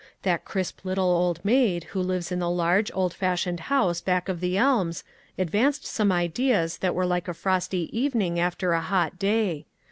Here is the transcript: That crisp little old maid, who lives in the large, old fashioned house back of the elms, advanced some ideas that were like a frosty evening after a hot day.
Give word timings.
That 0.23 0.45
crisp 0.45 0.83
little 0.83 1.11
old 1.11 1.45
maid, 1.45 1.83
who 1.83 2.01
lives 2.01 2.31
in 2.31 2.39
the 2.39 2.49
large, 2.49 2.91
old 2.95 3.13
fashioned 3.13 3.59
house 3.59 4.01
back 4.01 4.29
of 4.29 4.39
the 4.39 4.57
elms, 4.57 5.03
advanced 5.37 5.85
some 5.85 6.11
ideas 6.11 6.79
that 6.79 6.95
were 6.95 7.05
like 7.05 7.27
a 7.27 7.35
frosty 7.35 7.87
evening 7.95 8.39
after 8.39 8.73
a 8.73 8.81
hot 8.81 9.19
day. 9.19 9.67